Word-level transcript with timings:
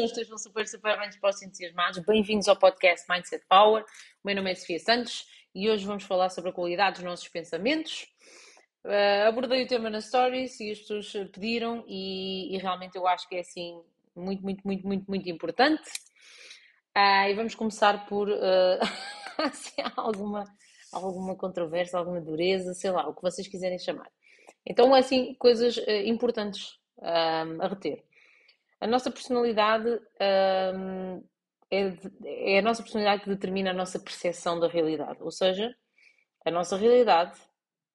que 0.00 0.06
estejam 0.06 0.38
super, 0.38 0.66
super 0.66 0.98
bem 0.98 1.10
dispostos 1.10 1.42
e 1.42 1.46
entusiasmados. 1.46 1.98
Bem-vindos 1.98 2.48
ao 2.48 2.56
podcast 2.56 3.04
Mindset 3.06 3.44
Power. 3.46 3.82
O 3.82 4.26
meu 4.26 4.34
nome 4.34 4.50
é 4.50 4.54
Sofia 4.54 4.78
Santos 4.78 5.26
e 5.54 5.68
hoje 5.68 5.84
vamos 5.84 6.04
falar 6.04 6.30
sobre 6.30 6.48
a 6.48 6.52
qualidade 6.54 6.96
dos 6.96 7.04
nossos 7.04 7.28
pensamentos. 7.28 8.08
Uh, 8.82 9.28
abordei 9.28 9.62
o 9.62 9.68
tema 9.68 9.90
na 9.90 10.00
Stories 10.00 10.58
e 10.58 10.70
as 10.70 10.78
pessoas 10.78 11.12
pediram 11.30 11.84
e, 11.86 12.56
e, 12.56 12.58
realmente 12.58 12.96
eu 12.96 13.06
acho 13.06 13.28
que 13.28 13.36
é 13.36 13.40
assim 13.40 13.78
muito, 14.16 14.42
muito, 14.42 14.62
muito, 14.64 14.86
muito, 14.86 15.04
muito 15.06 15.28
importante. 15.28 15.90
Uh, 16.96 17.28
e 17.28 17.34
vamos 17.34 17.54
começar 17.54 18.06
por 18.06 18.30
uh, 18.30 19.52
se 19.52 19.82
há 19.82 19.92
alguma, 19.96 20.44
alguma 20.94 21.36
controvérsia, 21.36 21.98
alguma 21.98 22.22
dureza, 22.22 22.72
sei 22.72 22.90
lá, 22.90 23.06
o 23.06 23.14
que 23.14 23.20
vocês 23.20 23.46
quiserem 23.46 23.78
chamar. 23.78 24.10
Então, 24.64 24.94
assim, 24.94 25.34
coisas 25.34 25.76
importantes 26.06 26.78
a 27.02 27.66
reter. 27.68 28.02
A 28.80 28.86
nossa 28.86 29.10
personalidade 29.10 29.88
um, 30.74 31.22
é, 31.70 31.92
é, 32.24 32.58
a 32.58 32.62
nossa 32.62 32.82
personalidade 32.82 33.22
que 33.22 33.28
determina 33.30 33.70
a 33.70 33.74
nossa 33.74 34.00
percepção 34.00 34.58
da 34.58 34.68
realidade. 34.68 35.22
Ou 35.22 35.30
seja, 35.30 35.74
a 36.44 36.50
nossa 36.50 36.76
realidade 36.76 37.38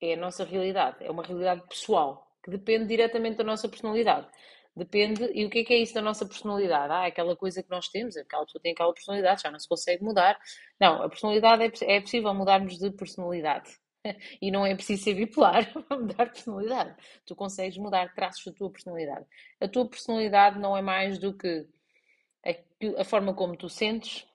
é 0.02 0.14
a 0.14 0.18
nossa 0.18 0.44
realidade, 0.46 1.04
é 1.04 1.12
uma 1.12 1.24
realidade 1.24 1.68
pessoal 1.68 2.28
que 2.44 2.52
depende 2.52 2.88
diretamente 2.88 3.38
da 3.38 3.44
nossa 3.44 3.68
personalidade. 3.68 4.28
Depende, 4.76 5.24
e 5.34 5.46
o 5.46 5.50
que 5.50 5.60
é 5.60 5.64
que 5.64 5.74
é 5.74 5.78
isso 5.80 5.94
da 5.94 6.02
nossa 6.02 6.26
personalidade? 6.28 6.92
Ah, 6.92 7.06
aquela 7.06 7.36
coisa 7.36 7.64
que 7.64 7.70
nós 7.70 7.88
temos, 7.88 8.18
aquela 8.18 8.46
pessoa 8.46 8.62
tem 8.62 8.74
aquela 8.74 8.94
personalidade, 8.94 9.42
já 9.42 9.50
não 9.50 9.60
se 9.60 9.70
consegue 9.70 10.04
mudar. 10.04 10.38
Não, 10.80 11.02
a 11.02 11.10
personalidade 11.10 11.64
é, 11.86 11.96
é 11.96 12.02
possível 12.02 12.34
mudarmos 12.34 12.78
de 12.78 12.92
personalidade. 12.92 13.72
E 14.42 14.52
não 14.52 14.66
é 14.66 14.76
preciso 14.76 15.04
ser 15.04 15.14
bipolar 15.16 15.72
para 15.88 15.98
mudar 15.98 16.26
personalidade. 16.28 16.96
Tu 17.26 17.36
consegues 17.36 17.78
mudar 17.78 18.14
traços 18.14 18.46
da 18.46 18.54
tua 18.54 18.70
personalidade. 18.70 19.26
A 19.60 19.68
tua 19.68 19.88
personalidade 19.88 20.60
não 20.60 20.76
é 20.76 20.82
mais 20.82 21.18
do 21.18 21.34
que 21.34 21.68
a, 22.46 23.02
a 23.02 23.04
forma 23.04 23.34
como 23.34 23.56
tu 23.56 23.70
sentes, 23.70 24.28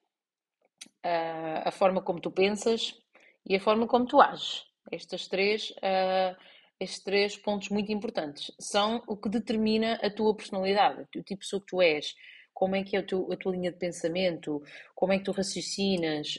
a, 1.03 1.69
a, 1.69 1.71
forma 1.71 2.03
como 2.03 2.21
tu 2.21 2.31
pensas 2.31 2.95
e 3.49 3.57
a 3.57 3.61
forma 3.61 3.87
como 3.87 4.07
tu 4.07 4.21
ages. 4.21 4.67
Estes 4.91 5.29
três, 5.29 5.71
uh, 5.71 6.37
estes 6.79 7.03
três 7.03 7.37
pontos 7.37 7.69
muito 7.69 7.93
importantes 7.93 8.51
são 8.59 9.03
o 9.07 9.17
que 9.17 9.29
determina 9.29 9.95
a 10.03 10.11
tua 10.11 10.35
personalidade, 10.35 11.03
o 11.03 11.23
tipo 11.23 11.25
de 11.25 11.37
pessoa 11.37 11.61
que 11.61 11.67
tu 11.67 11.81
és 11.81 12.15
como 12.61 12.77
é 12.77 12.85
que 12.85 12.95
é 12.95 12.99
a, 12.99 13.03
tu, 13.03 13.27
a 13.33 13.37
tua 13.37 13.53
linha 13.53 13.73
de 13.73 13.79
pensamento, 13.79 14.63
como 14.95 15.15
é 15.15 15.19
que 15.19 15.25
tu 15.25 15.33
raciocinas, 15.33 16.39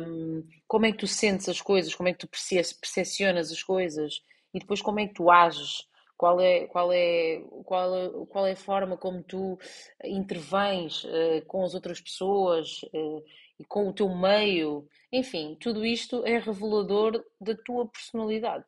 um, 0.00 0.44
como 0.66 0.84
é 0.84 0.90
que 0.90 0.98
tu 0.98 1.06
sentes 1.06 1.48
as 1.48 1.60
coisas, 1.60 1.94
como 1.94 2.08
é 2.08 2.12
que 2.12 2.18
tu 2.18 2.28
percepcionas 2.28 3.52
as 3.52 3.62
coisas 3.62 4.20
e 4.52 4.58
depois 4.58 4.82
como 4.82 4.98
é 4.98 5.06
que 5.06 5.14
tu 5.14 5.30
ages, 5.30 5.86
qual 6.18 6.40
é, 6.40 6.66
qual 6.66 6.92
é, 6.92 7.40
qual 7.64 7.96
é, 7.96 8.08
qual 8.26 8.46
é 8.48 8.52
a 8.52 8.56
forma 8.56 8.96
como 8.96 9.22
tu 9.22 9.56
intervens 10.04 11.04
uh, 11.04 11.46
com 11.46 11.62
as 11.62 11.72
outras 11.72 12.00
pessoas 12.00 12.82
uh, 12.92 13.22
e 13.56 13.64
com 13.64 13.88
o 13.88 13.92
teu 13.92 14.08
meio, 14.08 14.88
enfim, 15.12 15.56
tudo 15.60 15.86
isto 15.86 16.26
é 16.26 16.40
revelador 16.40 17.24
da 17.40 17.54
tua 17.54 17.86
personalidade 17.86 18.66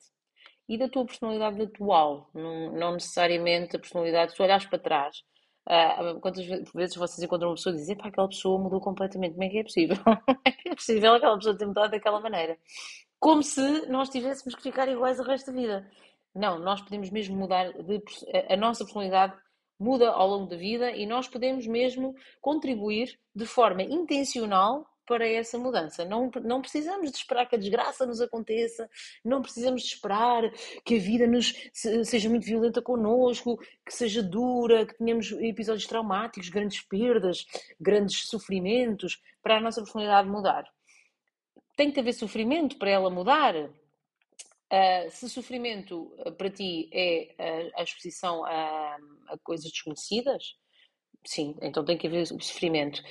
e 0.68 0.78
da 0.78 0.88
tua 0.88 1.04
personalidade 1.04 1.60
atual, 1.62 2.30
não, 2.32 2.70
não 2.70 2.92
necessariamente 2.92 3.74
a 3.74 3.80
personalidade, 3.80 4.36
se 4.36 4.40
olhares 4.40 4.66
para 4.66 4.78
trás 4.78 5.24
Uh, 5.68 6.18
quantas 6.20 6.44
vezes 6.44 6.96
vocês 6.96 7.22
encontram 7.22 7.50
uma 7.50 7.54
pessoa 7.54 7.74
e 7.74 7.78
dizem, 7.78 7.96
pá, 7.96 8.08
aquela 8.08 8.28
pessoa 8.28 8.60
mudou 8.60 8.80
completamente, 8.80 9.32
como 9.32 9.44
é 9.44 9.48
que 9.48 9.58
é 9.58 9.62
possível? 9.62 9.96
Como 10.04 10.40
é 10.44 10.50
que 10.50 10.68
é 10.68 10.74
possível 10.74 11.14
aquela 11.14 11.36
pessoa 11.36 11.56
ter 11.56 11.66
mudado 11.66 11.90
daquela 11.92 12.20
maneira? 12.20 12.58
Como 13.20 13.42
se 13.42 13.86
nós 13.86 14.08
tivéssemos 14.08 14.54
que 14.54 14.62
ficar 14.62 14.88
iguais 14.88 15.20
o 15.20 15.22
resto 15.22 15.52
da 15.52 15.60
vida. 15.60 15.90
Não, 16.34 16.58
nós 16.58 16.80
podemos 16.80 17.10
mesmo 17.10 17.36
mudar, 17.36 17.72
de, 17.72 18.02
a 18.48 18.56
nossa 18.56 18.84
personalidade 18.84 19.34
muda 19.78 20.10
ao 20.10 20.28
longo 20.28 20.46
da 20.46 20.56
vida 20.56 20.90
e 20.90 21.06
nós 21.06 21.28
podemos 21.28 21.66
mesmo 21.66 22.14
contribuir 22.40 23.18
de 23.34 23.46
forma 23.46 23.82
intencional 23.82 24.86
para 25.06 25.26
essa 25.26 25.58
mudança. 25.58 26.04
Não, 26.04 26.30
não 26.42 26.60
precisamos 26.60 27.10
de 27.10 27.16
esperar 27.16 27.46
que 27.46 27.54
a 27.54 27.58
desgraça 27.58 28.06
nos 28.06 28.20
aconteça, 28.20 28.88
não 29.24 29.42
precisamos 29.42 29.82
de 29.82 29.88
esperar 29.88 30.50
que 30.84 30.96
a 30.96 30.98
vida 30.98 31.26
nos 31.26 31.52
seja 32.04 32.28
muito 32.28 32.44
violenta 32.44 32.80
connosco, 32.80 33.58
que 33.84 33.92
seja 33.94 34.22
dura, 34.22 34.86
que 34.86 34.96
tenhamos 34.96 35.32
episódios 35.32 35.86
traumáticos, 35.86 36.48
grandes 36.48 36.80
perdas, 36.82 37.46
grandes 37.80 38.26
sofrimentos, 38.28 39.20
para 39.42 39.56
a 39.56 39.60
nossa 39.60 39.80
personalidade 39.80 40.28
mudar. 40.28 40.64
Tem 41.76 41.90
que 41.90 42.00
haver 42.00 42.12
sofrimento 42.12 42.78
para 42.78 42.90
ela 42.90 43.10
mudar. 43.10 43.54
Uh, 43.56 45.10
se 45.10 45.28
sofrimento 45.28 46.14
uh, 46.24 46.32
para 46.32 46.48
ti 46.48 46.88
é 46.92 47.34
uh, 47.38 47.80
a 47.80 47.82
exposição 47.82 48.44
a, 48.44 48.96
a 49.28 49.38
coisas 49.42 49.70
desconhecidas, 49.70 50.56
sim, 51.24 51.56
então 51.62 51.84
tem 51.84 51.96
que 51.96 52.06
haver 52.06 52.26
sofrimento. 52.26 53.02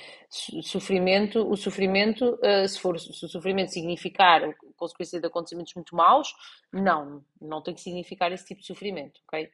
Sofrimento, 0.62 1.48
o 1.48 1.56
sofrimento, 1.56 2.38
uh, 2.42 2.68
se 2.68 2.78
for 2.78 2.98
se 2.98 3.24
o 3.24 3.28
sofrimento 3.28 3.72
significar 3.72 4.54
consequência 4.76 5.20
de 5.20 5.26
acontecimentos 5.26 5.74
muito 5.74 5.94
maus, 5.96 6.34
não, 6.72 7.24
não 7.40 7.62
tem 7.62 7.74
que 7.74 7.80
significar 7.80 8.32
esse 8.32 8.46
tipo 8.46 8.60
de 8.60 8.66
sofrimento, 8.66 9.20
ok? 9.26 9.50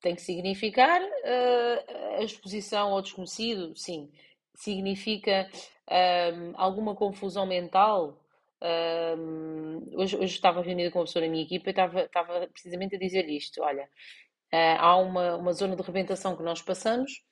Tem 0.00 0.14
que 0.14 0.22
significar 0.22 1.00
uh, 1.02 2.18
a 2.18 2.22
exposição 2.22 2.92
ao 2.92 3.02
desconhecido, 3.02 3.76
sim. 3.76 4.10
Significa 4.54 5.48
uh, 5.88 6.52
alguma 6.54 6.94
confusão 6.94 7.46
mental. 7.46 8.18
hoje, 9.94 10.16
hoje 10.16 10.34
estava 10.34 10.62
reunida 10.62 10.90
com 10.90 10.98
uma 10.98 11.04
pessoa 11.04 11.24
na 11.24 11.30
minha 11.30 11.44
equipa 11.44 11.68
e 11.68 11.70
estava, 11.70 12.02
estava 12.02 12.46
precisamente 12.48 12.96
a 12.96 12.98
dizer 12.98 13.28
isto: 13.28 13.62
olha, 13.62 13.88
há 14.78 14.96
uma, 14.96 15.36
uma 15.36 15.52
zona 15.52 15.76
de 15.76 15.82
rebentação 15.82 16.36
que 16.36 16.42
nós 16.42 16.60
passamos 16.62 17.22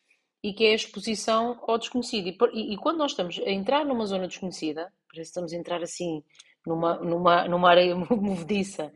e 0.42 0.52
que 0.52 0.64
é 0.64 0.72
a 0.72 0.74
exposição 0.74 1.58
ao 1.66 1.78
desconhecido. 1.78 2.28
E, 2.52 2.74
e, 2.74 2.76
quando 2.76 2.98
nós 2.98 3.12
estamos 3.12 3.38
a 3.38 3.50
entrar 3.50 3.84
numa 3.84 4.06
zona 4.06 4.28
desconhecida, 4.28 4.92
parece 5.08 5.14
que 5.14 5.20
estamos 5.22 5.52
a 5.52 5.56
entrar 5.56 5.82
assim 5.82 6.22
numa, 6.66 6.96
numa, 6.96 7.48
numa 7.48 7.70
areia 7.70 7.94
movediça, 7.96 8.92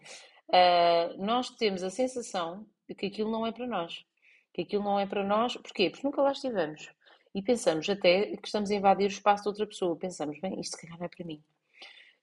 uh, 0.48 1.24
nós 1.24 1.50
temos 1.50 1.82
a 1.82 1.90
sensação 1.90 2.66
de 2.88 2.94
que 2.94 3.06
aquilo 3.06 3.30
não 3.30 3.46
é 3.46 3.52
para 3.52 3.66
nós. 3.66 4.04
Que 4.52 4.62
aquilo 4.62 4.84
não 4.84 5.00
é 5.00 5.06
para 5.06 5.24
nós, 5.24 5.56
porquê? 5.56 5.90
Porque 5.90 6.06
nunca 6.06 6.22
lá 6.22 6.32
estivemos. 6.32 6.88
E 7.34 7.42
pensamos 7.42 7.88
até 7.88 8.36
que 8.36 8.46
estamos 8.46 8.70
a 8.70 8.74
invadir 8.74 9.06
o 9.06 9.08
espaço 9.08 9.44
de 9.44 9.48
outra 9.48 9.66
pessoa. 9.66 9.96
Pensamos, 9.96 10.38
bem, 10.40 10.60
isto 10.60 10.76
se 10.76 10.82
calhar 10.82 10.98
não 10.98 11.06
é 11.06 11.08
para 11.08 11.24
mim. 11.24 11.42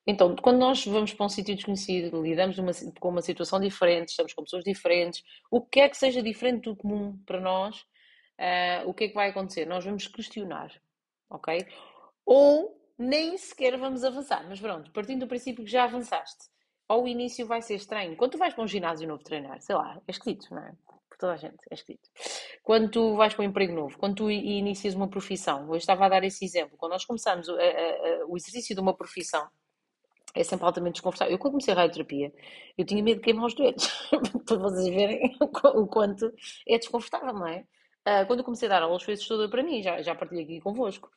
Então, 0.06 0.36
quando 0.36 0.60
nós 0.60 0.86
vamos 0.86 1.14
para 1.14 1.26
um 1.26 1.30
sítio 1.30 1.56
desconhecido, 1.56 2.22
lidamos 2.22 2.58
uma, 2.58 2.72
com 3.00 3.10
uma 3.10 3.22
situação 3.22 3.60
diferente, 3.60 4.10
estamos 4.10 4.34
com 4.34 4.44
pessoas 4.44 4.64
diferentes, 4.64 5.24
o 5.52 5.62
que 5.62 5.82
é 5.82 5.90
que 5.90 5.98
seja 5.98 6.22
diferente 6.22 6.64
do 6.64 6.76
comum 6.76 7.18
para 7.26 7.40
nós, 7.40 7.86
uh, 8.40 8.90
o 8.90 8.94
que 8.94 9.06
é 9.06 9.08
que 9.10 9.14
vai 9.14 9.30
acontecer? 9.30 9.66
Nós 9.66 9.84
vamos 9.84 10.08
questionar, 10.08 10.72
ok? 11.30 11.68
Ou 12.26 12.80
nem 12.98 13.38
sequer 13.38 13.78
vamos 13.78 14.04
avançar, 14.04 14.46
mas 14.48 14.60
pronto, 14.60 14.92
partindo 14.92 15.22
do 15.22 15.28
princípio 15.28 15.64
que 15.64 15.72
já 15.72 15.84
avançaste, 15.84 16.50
ao 16.88 17.08
início 17.08 17.46
vai 17.46 17.62
ser 17.62 17.76
estranho. 17.76 18.16
Quando 18.18 18.32
tu 18.32 18.38
vais 18.38 18.54
para 18.54 18.64
um 18.64 18.68
ginásio 18.68 19.08
novo 19.08 19.24
treinar, 19.24 19.62
sei 19.62 19.76
lá, 19.76 20.02
é 20.08 20.12
esquisito, 20.12 20.48
não 20.54 20.64
é? 20.64 20.74
Por 21.08 21.18
toda 21.18 21.34
a 21.34 21.38
gente, 21.38 21.58
é 21.70 21.74
esquisito. 21.74 22.10
Quando 22.64 22.90
tu 22.90 23.16
vais 23.16 23.34
para 23.34 23.44
um 23.44 23.48
emprego 23.48 23.74
novo, 23.74 23.98
quando 23.98 24.16
tu 24.16 24.32
inicias 24.32 24.96
uma 24.96 25.08
profissão, 25.08 25.68
eu 25.70 25.76
estava 25.76 26.06
a 26.06 26.10
dar 26.10 26.24
esse 26.24 26.44
exemplo, 26.44 26.78
quando 26.78 26.94
nós 26.94 27.06
começamos 27.06 27.48
a, 27.48 27.54
a, 27.54 27.58
a, 27.58 28.26
o 28.28 28.36
exercício 28.36 28.76
de 28.76 28.82
uma 28.82 28.94
profissão, 28.94 29.48
é 30.34 30.44
sempre 30.44 30.66
altamente 30.66 30.94
desconfortável. 30.94 31.34
Eu, 31.34 31.40
quando 31.40 31.54
comecei 31.54 31.74
a 31.74 31.78
radioterapia, 31.78 32.34
eu 32.78 32.86
tinha 32.86 33.04
medo 33.04 33.18
de 33.18 33.24
queimar 33.24 33.46
os 33.46 33.56
dedos, 33.56 33.88
para 34.46 34.58
vocês 34.58 34.88
verem 34.94 35.36
o 35.42 35.88
quanto 35.88 36.32
é 36.68 36.78
desconfortável, 36.78 37.34
não 37.34 37.48
é? 37.48 37.66
Uh, 38.08 38.26
quando 38.28 38.44
comecei 38.44 38.68
a 38.68 38.72
dar 38.72 38.82
aulas 38.82 39.04
foi 39.04 39.14
assustador 39.14 39.50
para 39.50 39.64
mim, 39.64 39.84
já, 39.84 40.02
já 40.02 40.16
partilhei 40.16 40.44
aqui 40.44 40.62
convosco. 40.62 41.10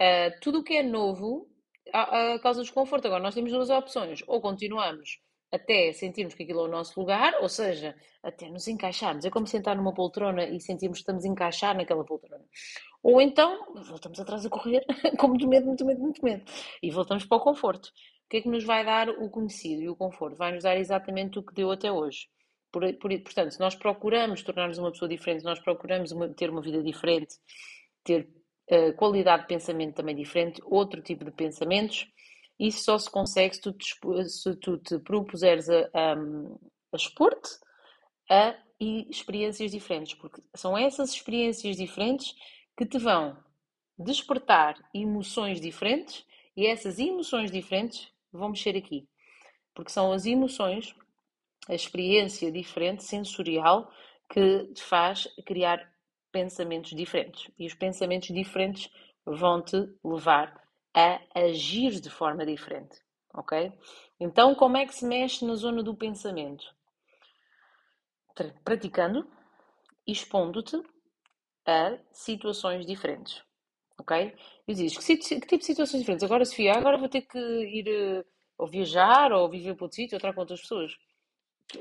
Uh, 0.00 0.38
tudo 0.40 0.60
o 0.60 0.64
que 0.64 0.74
é 0.74 0.82
novo 0.82 1.48
a, 1.92 2.34
a 2.34 2.38
causa 2.38 2.62
desconforto. 2.62 3.06
Agora, 3.06 3.22
nós 3.22 3.34
temos 3.34 3.52
duas 3.52 3.70
opções. 3.70 4.22
Ou 4.26 4.40
continuamos 4.40 5.20
até 5.50 5.92
sentirmos 5.92 6.34
que 6.34 6.42
aquilo 6.42 6.60
é 6.60 6.64
o 6.64 6.68
nosso 6.68 6.98
lugar, 6.98 7.34
ou 7.40 7.48
seja, 7.48 7.96
até 8.22 8.48
nos 8.48 8.68
encaixarmos. 8.68 9.24
É 9.24 9.30
como 9.30 9.46
sentar 9.46 9.76
numa 9.76 9.94
poltrona 9.94 10.44
e 10.44 10.60
sentirmos 10.60 10.98
que 10.98 11.02
estamos 11.02 11.24
a 11.24 11.28
encaixar 11.28 11.76
naquela 11.76 12.04
poltrona. 12.04 12.44
Ou 13.02 13.20
então, 13.20 13.74
voltamos 13.74 14.20
atrás 14.20 14.44
a 14.44 14.50
correr, 14.50 14.84
com 15.18 15.28
muito 15.28 15.48
medo, 15.48 15.66
muito 15.66 15.84
medo, 15.84 16.00
muito 16.00 16.24
medo. 16.24 16.44
E 16.82 16.90
voltamos 16.90 17.24
para 17.24 17.38
o 17.38 17.40
conforto. 17.40 17.86
O 17.86 18.28
que 18.28 18.38
é 18.38 18.40
que 18.42 18.48
nos 18.48 18.64
vai 18.64 18.84
dar 18.84 19.08
o 19.08 19.30
conhecido 19.30 19.82
e 19.82 19.88
o 19.88 19.96
conforto? 19.96 20.36
Vai 20.36 20.52
nos 20.52 20.64
dar 20.64 20.76
exatamente 20.76 21.38
o 21.38 21.42
que 21.42 21.54
deu 21.54 21.70
até 21.70 21.90
hoje. 21.90 22.28
Por, 22.70 22.82
por, 22.94 23.10
portanto, 23.20 23.52
se 23.52 23.60
nós 23.60 23.74
procuramos 23.74 24.42
tornar-nos 24.42 24.78
uma 24.78 24.90
pessoa 24.92 25.08
diferente, 25.08 25.40
se 25.40 25.46
nós 25.46 25.60
procuramos 25.60 26.12
uma, 26.12 26.28
ter 26.28 26.50
uma 26.50 26.60
vida 26.60 26.82
diferente, 26.82 27.36
ter 28.04 28.28
uh, 28.70 28.92
qualidade 28.94 29.42
de 29.42 29.48
pensamento 29.48 29.96
também 29.96 30.14
diferente, 30.14 30.60
outro 30.64 31.00
tipo 31.00 31.24
de 31.24 31.30
pensamentos, 31.30 32.06
isso 32.58 32.84
só 32.84 32.98
se 32.98 33.10
consegue 33.10 33.54
se 33.54 33.60
tu 33.60 33.72
te, 33.72 33.94
se 34.28 34.56
tu 34.56 34.78
te 34.78 34.98
propuseres 34.98 35.68
a, 35.70 35.88
a, 35.94 36.12
a 36.12 36.96
expor-te 36.96 37.50
a 38.30 38.54
e 38.80 39.08
experiências 39.10 39.72
diferentes, 39.72 40.14
porque 40.14 40.40
são 40.54 40.78
essas 40.78 41.10
experiências 41.10 41.76
diferentes 41.76 42.34
que 42.76 42.86
te 42.86 42.98
vão 42.98 43.36
despertar 43.98 44.76
emoções 44.94 45.60
diferentes 45.60 46.24
e 46.56 46.66
essas 46.66 46.98
emoções 46.98 47.50
diferentes 47.50 48.08
vão 48.32 48.50
mexer 48.50 48.76
aqui. 48.76 49.08
Porque 49.74 49.90
são 49.90 50.12
as 50.12 50.26
emoções 50.26 50.94
a 51.66 51.74
experiência 51.74 52.52
diferente, 52.52 53.04
sensorial, 53.04 53.90
que 54.28 54.66
te 54.74 54.82
faz 54.82 55.26
criar 55.46 55.80
pensamentos 56.30 56.90
diferentes. 56.90 57.50
E 57.58 57.66
os 57.66 57.74
pensamentos 57.74 58.28
diferentes 58.28 58.90
vão 59.24 59.62
te 59.62 59.76
levar 60.04 60.62
a 60.94 61.20
agir 61.34 62.00
de 62.00 62.10
forma 62.10 62.44
diferente. 62.44 63.00
Ok? 63.34 63.72
Então, 64.18 64.54
como 64.54 64.76
é 64.76 64.86
que 64.86 64.94
se 64.94 65.06
mexe 65.06 65.44
na 65.44 65.54
zona 65.54 65.82
do 65.82 65.94
pensamento? 65.94 66.64
Praticando, 68.64 69.28
expondo-te 70.06 70.80
a 71.66 71.98
situações 72.12 72.86
diferentes. 72.86 73.42
Ok? 73.98 74.34
E 74.66 74.74
dizes, 74.74 74.96
que, 74.96 75.16
que, 75.16 75.40
tipo 75.40 75.58
de 75.58 75.64
situações 75.64 76.00
diferentes? 76.00 76.24
Agora, 76.24 76.44
Sofia, 76.44 76.74
agora 76.74 76.96
vou 76.96 77.08
ter 77.08 77.22
que 77.22 77.38
ir 77.38 77.88
uh, 77.88 78.24
ou 78.56 78.66
viajar 78.66 79.32
ou 79.32 79.50
viver 79.50 79.74
para 79.74 79.84
outro 79.84 79.96
sítio 79.96 80.16
ou 80.16 80.18
estar 80.18 80.32
com 80.32 80.40
outras 80.40 80.60
pessoas. 80.60 80.92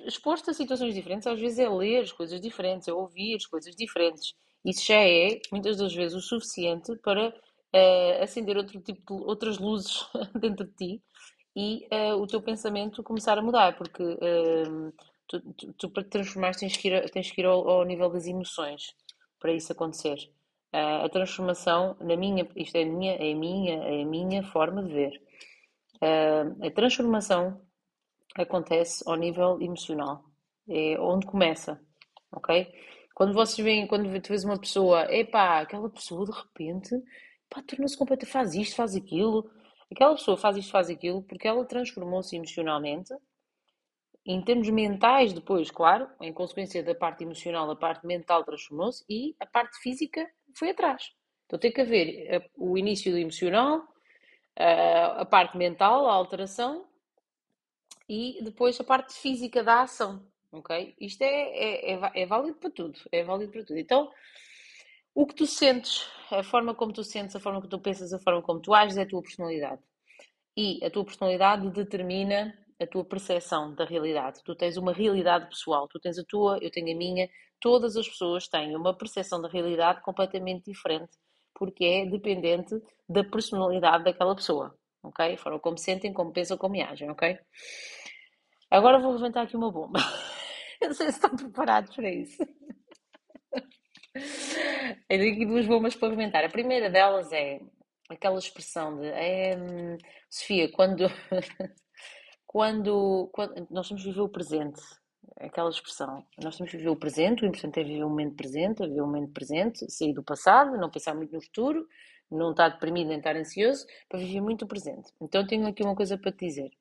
Exposto 0.06 0.52
a 0.52 0.54
situações 0.54 0.94
diferentes, 0.94 1.28
às 1.28 1.40
vezes 1.40 1.60
é 1.60 1.70
ler 1.70 2.12
coisas 2.14 2.42
diferentes, 2.42 2.88
é 2.88 2.94
ouvir 2.94 3.38
coisas 3.50 3.76
diferentes. 3.76 4.34
Isso 4.66 4.86
já 4.86 5.00
é, 5.00 5.40
muitas 5.52 5.78
das 5.78 5.94
vezes, 5.94 6.18
o 6.18 6.22
suficiente 6.22 6.96
para 6.98 7.30
uh, 7.30 8.24
acender 8.24 8.58
outro 8.58 8.82
tipo 8.82 9.00
de, 9.00 9.24
outras 9.24 9.58
luzes 9.58 10.06
dentro 10.40 10.66
de 10.66 10.74
ti 10.74 11.02
e 11.56 11.88
uh, 11.92 12.16
o 12.22 12.28
teu 12.28 12.42
pensamento 12.42 13.02
começar 13.02 13.38
a 13.38 13.42
mudar, 13.42 13.78
porque 13.78 14.04
uh, 14.04 14.94
tu, 15.78 15.90
para 15.90 16.04
te 16.04 16.10
transformar 16.10 16.54
tens 16.56 16.76
que 16.76 16.90
ir, 16.90 17.10
tens 17.10 17.32
que 17.32 17.42
ir 17.42 17.46
ao, 17.46 17.68
ao 17.70 17.86
nível 17.86 18.10
das 18.10 18.28
emoções 18.28 18.94
para 19.40 19.54
isso 19.54 19.72
acontecer. 19.72 20.18
A 20.74 21.08
transformação, 21.10 21.96
na 22.02 22.16
minha, 22.18 22.48
isto 22.56 22.76
é 22.76 22.84
a 22.84 22.86
minha, 22.86 23.14
é 23.14 23.32
a 23.32 23.36
minha, 23.36 23.76
é 23.84 24.02
a 24.02 24.06
minha 24.06 24.44
forma 24.44 24.84
de 24.84 24.94
ver. 24.94 25.22
A 26.02 26.70
transformação 26.72 27.62
acontece 28.36 29.04
ao 29.08 29.16
nível 29.16 29.62
emocional. 29.62 30.24
É 30.70 31.00
onde 31.00 31.26
começa, 31.26 31.82
ok? 32.32 32.68
Quando 33.16 33.34
vocês 33.34 33.58
veem, 33.64 33.88
quando 33.88 34.04
tu 34.22 34.30
vês 34.30 34.44
uma 34.44 34.60
pessoa, 34.60 35.12
epá, 35.14 35.60
aquela 35.62 35.90
pessoa 35.90 36.26
de 36.26 36.32
repente, 36.32 36.96
pá, 37.50 37.64
tornou-se 37.64 37.98
completa, 37.98 38.26
faz 38.26 38.54
isto, 38.54 38.76
faz 38.76 38.96
aquilo. 38.96 39.50
Aquela 39.92 40.14
pessoa 40.16 40.38
faz 40.38 40.58
isto, 40.58 40.72
faz 40.72 40.90
aquilo, 40.90 41.24
porque 41.24 41.48
ela 41.48 41.66
transformou-se 41.66 42.36
emocionalmente 42.36 43.14
em 44.28 44.42
termos 44.42 44.70
mentais, 44.70 45.32
depois, 45.32 45.72
claro, 45.72 46.10
em 46.22 46.34
consequência 46.34 46.84
da 46.84 46.94
parte 46.94 47.24
emocional, 47.24 47.72
a 47.72 47.76
parte 47.78 48.06
mental 48.06 48.44
transformou-se 48.44 49.04
e 49.10 49.34
a 49.40 49.46
parte 49.46 49.78
física 49.80 50.30
foi 50.54 50.72
atrás. 50.72 51.14
Então 51.46 51.58
tem 51.58 51.72
que 51.72 51.80
haver 51.80 52.28
eh, 52.28 52.50
o 52.58 52.78
início 52.78 53.10
do 53.10 53.18
emocional, 53.18 53.82
eh, 54.58 55.14
a 55.16 55.24
parte 55.24 55.58
mental, 55.58 56.08
a 56.10 56.14
alteração 56.14 56.86
e 58.08 58.40
depois 58.44 58.80
a 58.80 58.84
parte 58.84 59.14
física 59.14 59.64
da 59.64 59.82
ação. 59.82 60.26
Ok? 60.52 60.96
Isto 61.00 61.24
é, 61.24 61.28
é, 61.28 61.94
é, 61.94 62.12
é 62.22 62.26
válido 62.26 62.58
para 62.58 62.70
tudo. 62.70 63.00
É 63.12 63.24
válido 63.24 63.52
para 63.52 63.64
tudo. 63.66 63.78
Então, 63.78 64.10
o 65.14 65.26
que 65.26 65.36
tu 65.36 65.46
sentes, 65.46 66.06
a 66.32 66.44
forma 66.44 66.74
como 66.74 66.94
tu 66.94 67.04
sentes, 67.04 67.36
a 67.36 67.40
forma 67.40 67.60
como 67.60 67.70
tu 67.70 67.80
pensas, 67.80 68.14
a 68.14 68.20
forma 68.20 68.42
como 68.42 68.60
tu 68.60 68.74
ages 68.74 68.98
é 68.98 69.02
a 69.02 69.08
tua 69.08 69.22
personalidade. 69.22 69.82
E 70.56 70.84
a 70.86 70.90
tua 70.90 71.04
personalidade 71.06 71.70
determina 71.70 72.58
a 72.80 72.88
tua 72.88 73.04
percepção 73.04 73.74
da 73.74 73.86
realidade. 73.86 74.42
Tu 74.44 74.56
tens 74.56 74.78
uma 74.78 74.94
realidade 74.94 75.50
pessoal, 75.50 75.88
tu 75.88 76.00
tens 76.00 76.18
a 76.18 76.24
tua, 76.24 76.58
eu 76.62 76.72
tenho 76.72 76.94
a 76.94 76.98
minha, 76.98 77.30
todas 77.60 77.98
as 77.98 78.08
pessoas 78.08 78.48
têm 78.48 78.76
uma 78.76 78.96
percepção 78.96 79.42
da 79.42 79.48
realidade 79.48 80.02
completamente 80.02 80.66
diferente, 80.66 81.18
porque 81.54 81.84
é 81.84 82.06
dependente 82.06 82.80
da 83.10 83.24
personalidade 83.24 84.04
daquela 84.04 84.36
pessoa, 84.36 84.78
ok? 85.02 85.36
Foram 85.38 85.60
como 85.60 85.78
sentem, 85.78 86.14
como 86.14 86.32
pensam, 86.32 86.58
como 86.58 86.80
agem, 86.84 87.10
ok? 87.10 87.40
Agora 88.70 89.00
vou 89.00 89.14
levantar 89.14 89.44
aqui 89.44 89.56
uma 89.56 89.72
bomba. 89.72 90.00
Eu 90.82 90.90
não 90.90 90.96
sei 90.96 91.08
se 91.08 91.14
estão 91.14 91.36
preparados 91.36 91.96
para 91.96 92.12
isso. 92.12 92.44
Eu 95.10 95.20
tenho 95.20 95.34
aqui 95.34 95.46
duas 95.46 95.66
bombas 95.66 95.96
para 95.96 96.10
comentar. 96.10 96.44
A 96.44 96.50
primeira 96.50 96.90
delas 96.90 97.32
é 97.32 97.60
aquela 98.10 98.38
expressão 98.38 99.00
de 99.00 99.08
é, 99.08 99.56
Sofia, 100.30 100.72
quando 100.72 101.06
quando, 102.46 103.30
quando 103.34 103.68
nós 103.70 103.88
temos 103.88 104.04
que 104.04 104.10
viver 104.10 104.22
o 104.22 104.30
presente, 104.30 104.82
aquela 105.40 105.70
expressão, 105.70 106.26
nós 106.42 106.56
temos 106.58 106.72
que 106.72 106.78
viver 106.78 106.90
o 106.90 106.96
presente, 106.96 107.44
o 107.44 107.48
importante 107.48 107.80
é 107.80 107.84
viver 107.84 108.04
o 108.04 108.10
momento 108.10 108.36
presente, 108.36 108.82
viver 108.88 109.02
o 109.02 109.06
momento 109.06 109.32
presente, 109.34 109.92
sair 109.92 110.14
do 110.14 110.24
passado, 110.24 110.78
não 110.78 110.90
pensar 110.90 111.14
muito 111.14 111.34
no 111.34 111.42
futuro, 111.42 111.86
não 112.32 112.52
estar 112.52 112.70
deprimido 112.70 113.10
nem 113.10 113.18
estar 113.18 113.36
ansioso, 113.36 113.86
para 114.10 114.20
viver 114.20 114.42
muito 114.42 114.66
o 114.66 114.68
presente. 114.68 115.12
Então 115.22 115.46
tenho 115.46 115.68
aqui 115.68 115.84
uma 115.84 115.96
coisa 115.96 116.18
para 116.18 116.32
te 116.32 116.46
dizer. 116.46 116.72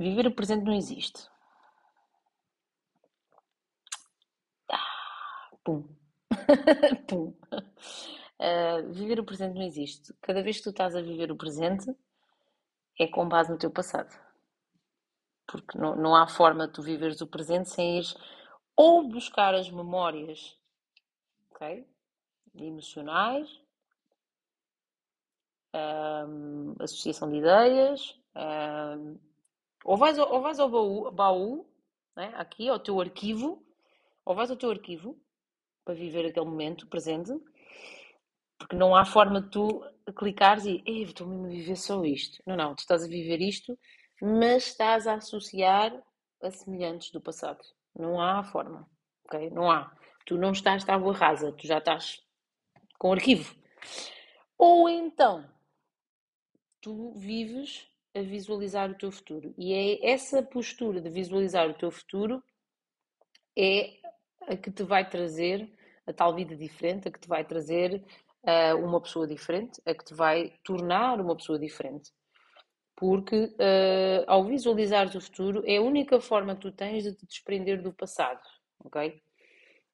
Viver 0.00 0.26
o 0.26 0.34
presente 0.34 0.64
não 0.64 0.72
existe. 0.72 1.28
Ah, 4.72 5.50
pum. 5.62 5.86
pum. 7.06 7.36
Uh, 8.40 8.92
viver 8.94 9.20
o 9.20 9.24
presente 9.26 9.56
não 9.56 9.62
existe. 9.62 10.14
Cada 10.22 10.42
vez 10.42 10.56
que 10.56 10.62
tu 10.62 10.70
estás 10.70 10.96
a 10.96 11.02
viver 11.02 11.30
o 11.30 11.36
presente, 11.36 11.94
é 12.98 13.06
com 13.08 13.28
base 13.28 13.52
no 13.52 13.58
teu 13.58 13.70
passado. 13.70 14.08
Porque 15.46 15.76
não, 15.76 15.94
não 15.94 16.16
há 16.16 16.26
forma 16.26 16.66
de 16.66 16.72
tu 16.72 16.80
viveres 16.80 17.20
o 17.20 17.26
presente 17.26 17.68
sem 17.68 17.98
ir 17.98 18.06
ou 18.74 19.06
buscar 19.06 19.54
as 19.54 19.70
memórias 19.70 20.58
okay, 21.50 21.86
emocionais, 22.54 23.60
um, 25.74 26.74
associação 26.80 27.28
de 27.28 27.36
ideias, 27.36 28.18
um, 28.34 29.29
ou, 29.84 29.96
vais, 29.96 30.18
ou 30.18 30.40
vais 30.40 30.58
ao 30.58 30.68
baú, 30.68 31.10
baú 31.10 31.66
né, 32.16 32.32
aqui, 32.36 32.68
ao 32.68 32.78
teu 32.78 33.00
arquivo, 33.00 33.64
ou 34.24 34.34
vais 34.34 34.50
ao 34.50 34.56
teu 34.56 34.70
arquivo 34.70 35.18
para 35.84 35.94
viver 35.94 36.26
aquele 36.26 36.46
momento 36.46 36.86
presente, 36.86 37.32
porque 38.58 38.76
não 38.76 38.94
há 38.94 39.04
forma 39.04 39.40
de 39.40 39.50
tu 39.50 39.82
clicares 40.16 40.64
e 40.66 40.82
estou 40.86 41.26
mesmo 41.26 41.46
a 41.46 41.48
viver 41.48 41.76
só 41.76 42.04
isto. 42.04 42.42
Não, 42.46 42.56
não, 42.56 42.74
tu 42.74 42.80
estás 42.80 43.02
a 43.02 43.08
viver 43.08 43.40
isto, 43.40 43.78
mas 44.20 44.66
estás 44.66 45.06
a 45.06 45.14
associar 45.14 45.92
a 46.42 46.50
semelhantes 46.50 47.10
do 47.10 47.20
passado. 47.20 47.60
Não 47.98 48.20
há 48.20 48.42
forma, 48.44 48.88
ok? 49.24 49.50
Não 49.50 49.70
há. 49.70 49.90
Tu 50.26 50.36
não 50.36 50.52
estás 50.52 50.84
tábua 50.84 51.14
rasa, 51.14 51.52
tu 51.52 51.66
já 51.66 51.78
estás 51.78 52.22
com 52.98 53.12
arquivo. 53.12 53.54
Ou 54.58 54.88
então, 54.88 55.50
tu 56.80 57.12
vives 57.16 57.89
a 58.14 58.22
visualizar 58.22 58.90
o 58.90 58.94
teu 58.94 59.10
futuro. 59.10 59.54
E 59.56 59.72
é 59.72 60.10
essa 60.10 60.42
postura 60.42 61.00
de 61.00 61.10
visualizar 61.10 61.68
o 61.68 61.74
teu 61.74 61.90
futuro 61.90 62.42
é 63.56 63.96
a 64.48 64.56
que 64.56 64.70
te 64.70 64.82
vai 64.82 65.08
trazer 65.08 65.70
a 66.06 66.12
tal 66.12 66.34
vida 66.34 66.56
diferente, 66.56 67.08
a 67.08 67.10
que 67.10 67.20
te 67.20 67.28
vai 67.28 67.44
trazer 67.44 68.02
uh, 68.42 68.76
uma 68.84 69.00
pessoa 69.00 69.26
diferente, 69.26 69.80
a 69.86 69.94
que 69.94 70.04
te 70.04 70.14
vai 70.14 70.52
tornar 70.64 71.20
uma 71.20 71.36
pessoa 71.36 71.58
diferente. 71.58 72.10
Porque 72.96 73.44
uh, 73.44 74.24
ao 74.26 74.44
visualizares 74.44 75.14
o 75.14 75.20
futuro 75.20 75.62
é 75.66 75.76
a 75.76 75.82
única 75.82 76.20
forma 76.20 76.54
que 76.54 76.62
tu 76.62 76.72
tens 76.72 77.04
de 77.04 77.14
te 77.14 77.26
desprender 77.26 77.82
do 77.82 77.92
passado, 77.92 78.42
ok? 78.84 79.22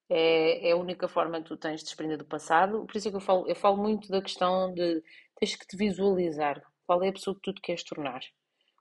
É, 0.08 0.70
é 0.70 0.72
a 0.72 0.76
única 0.76 1.08
forma 1.08 1.38
que 1.40 1.48
tu 1.48 1.56
tens 1.56 1.80
de 1.80 1.86
desprender 1.86 2.18
do 2.18 2.24
passado. 2.24 2.86
Por 2.86 2.96
isso 2.96 3.08
é 3.08 3.10
que 3.10 3.16
eu 3.16 3.20
falo, 3.20 3.48
eu 3.48 3.56
falo 3.56 3.76
muito 3.76 4.08
da 4.08 4.22
questão 4.22 4.72
de 4.72 5.02
tens 5.38 5.56
que 5.56 5.66
te 5.66 5.76
visualizar. 5.76 6.62
Qual 6.86 7.02
é 7.02 7.08
a 7.08 7.12
pessoa 7.12 7.34
que 7.34 7.42
tu 7.42 7.52
te 7.52 7.60
queres 7.60 7.82
tornar? 7.82 8.20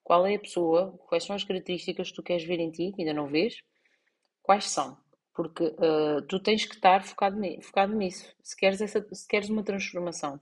Qual 0.03 0.25
é 0.25 0.35
a 0.35 0.39
pessoa? 0.39 0.97
Quais 1.07 1.23
são 1.23 1.35
as 1.35 1.43
características 1.43 2.09
que 2.09 2.15
tu 2.15 2.23
queres 2.23 2.43
ver 2.45 2.59
em 2.59 2.71
ti, 2.71 2.91
que 2.93 3.01
ainda 3.01 3.13
não 3.13 3.27
vês? 3.27 3.55
Quais 4.43 4.69
são? 4.69 4.97
porque 5.35 5.65
uh, 5.65 6.21
tu 6.29 6.39
tens 6.39 6.65
que 6.65 6.75
estar 6.75 7.03
focado, 7.03 7.37
focado 7.61 7.93
nisso, 7.93 8.33
se 8.41 8.55
queres, 8.55 8.79
essa, 8.79 9.05
se 9.13 9.27
queres 9.27 9.49
uma 9.49 9.63
transformação. 9.63 10.39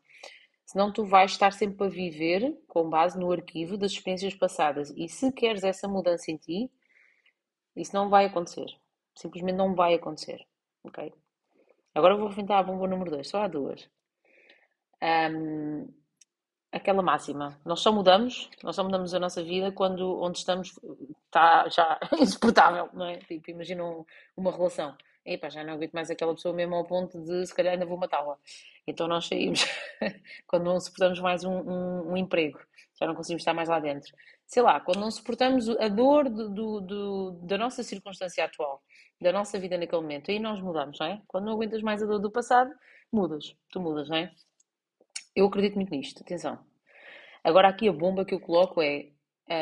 Senão 0.65 0.93
tu 0.93 1.03
vais 1.03 1.31
estar 1.31 1.51
sempre 1.51 1.87
a 1.87 1.89
viver 1.89 2.55
com 2.67 2.89
base 2.89 3.19
no 3.19 3.31
arquivo 3.31 3.75
das 3.75 3.91
experiências 3.91 4.35
passadas. 4.35 4.93
E 4.95 5.09
se 5.09 5.31
queres 5.31 5.63
essa 5.63 5.87
mudança 5.87 6.31
em 6.31 6.37
ti, 6.37 6.71
isso 7.75 7.93
não 7.93 8.07
vai 8.07 8.25
acontecer. 8.25 8.67
Simplesmente 9.15 9.55
não 9.55 9.75
vai 9.75 9.95
acontecer. 9.95 10.45
Ok? 10.83 11.11
Agora 11.93 12.15
vou 12.15 12.29
enfrentar 12.29 12.59
a 12.59 12.63
bomba 12.63 12.87
número 12.87 13.11
2, 13.11 13.27
só 13.27 13.41
há 13.41 13.47
duas. 13.47 13.89
Um, 15.01 15.91
aquela 16.73 17.03
máxima. 17.03 17.59
Nós 17.63 17.79
só 17.79 17.91
mudamos, 17.91 18.49
nós 18.63 18.75
só 18.75 18.83
mudamos 18.83 19.13
a 19.13 19.19
nossa 19.19 19.43
vida 19.43 19.71
quando 19.71 20.19
onde 20.21 20.39
estamos 20.39 20.73
está 21.25 21.69
já 21.69 21.99
insuportável, 22.19 22.89
não 22.93 23.05
é? 23.05 23.17
Tipo, 23.17 23.51
imagina 23.51 23.83
uma 24.35 24.51
relação. 24.51 24.95
Epá, 25.25 25.49
já 25.49 25.63
não 25.63 25.73
aguento 25.75 25.93
mais 25.93 26.09
aquela 26.09 26.33
pessoa 26.33 26.53
mesmo 26.53 26.75
ao 26.75 26.83
ponto 26.83 27.17
de 27.21 27.45
se 27.45 27.55
calhar 27.55 27.73
ainda 27.73 27.85
vou 27.85 27.97
matá-la. 27.97 28.37
Então 28.85 29.07
nós 29.07 29.27
saímos 29.27 29.65
quando 30.47 30.65
não 30.65 30.79
suportamos 30.79 31.19
mais 31.19 31.45
um, 31.45 31.51
um, 31.51 32.11
um, 32.11 32.17
emprego, 32.17 32.59
já 32.99 33.07
não 33.07 33.15
conseguimos 33.15 33.41
estar 33.41 33.53
mais 33.53 33.69
lá 33.69 33.79
dentro. 33.79 34.13
Sei 34.45 34.61
lá, 34.61 34.79
quando 34.81 34.99
não 34.99 35.09
suportamos 35.09 35.69
a 35.69 35.87
dor 35.87 36.29
do, 36.29 36.49
do, 36.49 36.81
do, 36.81 37.31
da 37.43 37.57
nossa 37.57 37.83
circunstância 37.83 38.43
atual, 38.43 38.83
da 39.21 39.31
nossa 39.31 39.57
vida 39.57 39.77
naquele 39.77 40.01
momento, 40.01 40.29
aí 40.29 40.39
nós 40.39 40.59
mudamos, 40.59 40.99
não 40.99 41.07
é? 41.07 41.21
Quando 41.27 41.45
não 41.45 41.53
aguentas 41.53 41.81
mais 41.81 42.03
a 42.03 42.05
dor 42.05 42.19
do 42.19 42.29
passado, 42.29 42.71
mudas, 43.11 43.55
tu 43.71 43.79
mudas, 43.79 44.09
não 44.09 44.17
é? 44.17 44.31
Eu 45.35 45.47
acredito 45.47 45.75
muito 45.75 45.91
nisto, 45.91 46.21
atenção. 46.21 46.59
Agora 47.43 47.67
aqui 47.67 47.87
a 47.87 47.93
bomba 47.93 48.25
que 48.25 48.33
eu 48.33 48.39
coloco 48.39 48.81
é 48.81 49.09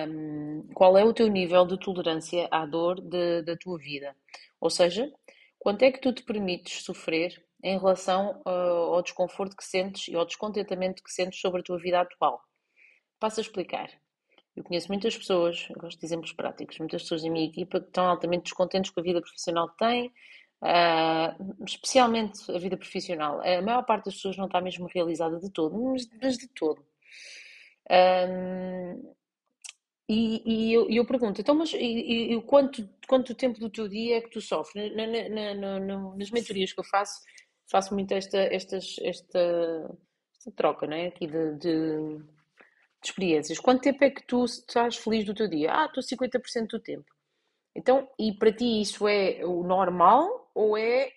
um, 0.08 0.68
qual 0.74 0.98
é 0.98 1.04
o 1.04 1.14
teu 1.14 1.28
nível 1.28 1.66
de 1.66 1.80
tolerância 1.80 2.48
à 2.52 2.66
dor 2.66 3.02
da 3.02 3.56
tua 3.58 3.78
vida? 3.78 4.16
Ou 4.60 4.70
seja, 4.70 5.12
Quanto 5.62 5.84
é 5.84 5.92
que 5.92 6.02
tu 6.02 6.12
te 6.12 6.24
permites 6.24 6.84
sofrer 6.84 7.40
em 7.64 7.78
relação 7.78 8.42
uh, 8.48 8.96
ao 8.96 9.04
desconforto 9.04 9.56
que 9.56 9.64
sentes 9.64 10.08
e 10.08 10.16
ao 10.16 10.26
descontentamento 10.26 11.04
que 11.04 11.14
sentes 11.14 11.40
sobre 11.40 11.62
a 11.62 11.64
tua 11.64 11.78
vida 11.78 12.02
atual? 12.02 12.42
Passo 13.20 13.40
a 13.40 13.44
explicar. 13.44 13.92
Eu 14.56 14.64
conheço 14.64 14.88
muitas 14.88 15.16
pessoas, 15.16 15.68
gosto 15.78 16.00
de 16.00 16.06
exemplos 16.08 16.34
práticos, 16.34 16.80
muitas 16.80 17.04
pessoas 17.04 17.22
da 17.22 17.30
minha 17.30 17.46
equipa 17.46 17.80
que 17.80 17.86
estão 17.86 18.10
altamente 18.10 18.46
descontentes 18.46 18.90
com 18.90 19.02
a 19.02 19.04
vida 19.04 19.22
profissional 19.22 19.70
que 19.70 19.78
têm, 19.78 20.12
uh, 20.62 21.64
especialmente 21.66 22.52
a 22.52 22.58
vida 22.58 22.78
profissional. 22.78 23.42
A 23.42 23.62
maior 23.62 23.84
parte 23.84 24.06
das 24.06 24.16
pessoas 24.16 24.38
não 24.38 24.46
está 24.46 24.62
mesmo 24.62 24.88
realizada 24.94 25.40
de 25.40 25.50
todo, 25.50 25.78
mas, 25.78 26.08
mas 26.22 26.38
de 26.38 26.48
todo. 26.48 26.84
Um, 27.90 29.14
e, 30.08 30.42
e 30.46 30.74
eu, 30.74 30.90
eu, 30.90 31.06
pergunto, 31.06 31.40
então, 31.40 31.56
mas 31.56 31.74
e, 31.74 31.78
e, 32.34 32.42
quanto, 32.42 32.88
quanto 33.08 33.34
tempo 33.34 33.60
do 33.60 33.70
teu 33.70 33.88
dia 33.88 34.18
é 34.18 34.22
que 34.22 34.30
tu 34.30 34.42
sofres? 34.42 34.94
Na, 34.94 35.08
na, 35.08 35.80
na, 35.80 36.16
nas 36.16 36.30
mentorias 36.32 36.74
que 36.74 36.80
eu 36.80 36.84
faço, 36.84 37.22
faço 37.70 37.94
muito 37.94 38.14
esta, 38.14 38.38
estas, 38.38 38.98
esta, 39.02 39.40
esta 40.38 40.52
troca, 40.56 40.86
é? 40.94 41.08
Aqui 41.08 41.28
de, 41.28 41.56
de, 41.56 42.18
de, 42.18 42.26
experiências. 43.04 43.60
Quanto 43.60 43.82
tempo 43.82 44.04
é 44.04 44.10
que 44.10 44.26
tu 44.28 44.44
estás 44.44 44.98
feliz 44.98 45.26
do 45.26 45.34
teu 45.34 45.48
dia? 45.48 45.72
Ah, 45.72 45.86
estou 45.86 46.04
50% 46.04 46.68
do 46.68 46.80
tempo. 46.80 47.10
Então, 47.74 48.08
e 48.20 48.34
para 48.34 48.52
ti 48.52 48.82
isso 48.82 49.08
é 49.08 49.46
o 49.46 49.64
normal 49.64 50.41
ou 50.54 50.78
é 50.78 51.12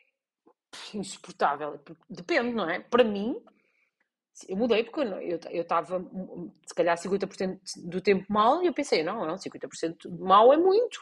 insuportável? 0.92 1.80
Depende, 2.08 2.54
não 2.54 2.68
é? 2.68 2.80
Para 2.80 3.04
mim, 3.04 3.40
eu 4.48 4.56
mudei 4.56 4.82
porque 4.82 5.00
eu 5.50 5.62
estava, 5.62 6.04
se 6.66 6.74
calhar, 6.74 6.96
50% 6.96 7.60
do 7.84 8.00
tempo 8.00 8.24
mal 8.28 8.62
e 8.62 8.66
eu 8.66 8.74
pensei, 8.74 9.02
não, 9.02 9.26
não, 9.26 9.36
50% 9.36 10.10
mal 10.18 10.52
é 10.52 10.56
muito. 10.56 11.00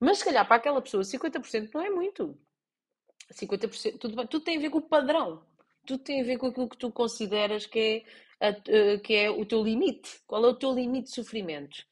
Mas 0.00 0.18
se 0.18 0.24
calhar 0.24 0.46
para 0.46 0.56
aquela 0.56 0.82
pessoa 0.82 1.02
50% 1.02 1.70
não 1.72 1.80
é 1.80 1.90
muito. 1.90 2.38
50%, 3.32 3.98
tudo, 3.98 4.26
tudo 4.26 4.44
tem 4.44 4.56
a 4.56 4.60
ver 4.60 4.70
com 4.70 4.78
o 4.78 4.88
padrão. 4.88 5.44
Tudo 5.86 6.02
tem 6.02 6.20
a 6.20 6.24
ver 6.24 6.38
com 6.38 6.46
aquilo 6.46 6.68
que 6.68 6.76
tu 6.76 6.90
consideras 6.90 7.66
que 7.66 8.04
é, 8.40 8.48
a, 8.48 8.98
que 9.00 9.14
é 9.14 9.30
o 9.30 9.44
teu 9.44 9.62
limite. 9.62 10.20
Qual 10.26 10.44
é 10.44 10.48
o 10.48 10.54
teu 10.54 10.72
limite 10.72 11.08
de 11.08 11.14
sofrimento? 11.14 11.84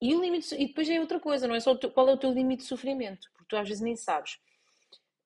E, 0.00 0.14
o 0.16 0.20
limite, 0.20 0.54
e 0.56 0.66
depois 0.66 0.88
é 0.90 0.98
outra 0.98 1.20
coisa, 1.20 1.46
não 1.46 1.54
é 1.54 1.60
só 1.60 1.76
teu, 1.76 1.90
qual 1.90 2.08
é 2.08 2.12
o 2.12 2.18
teu 2.18 2.32
limite 2.32 2.62
de 2.62 2.68
sofrimento, 2.68 3.28
porque 3.32 3.46
tu 3.48 3.56
às 3.56 3.68
vezes 3.68 3.82
nem 3.82 3.94
sabes. 3.94 4.36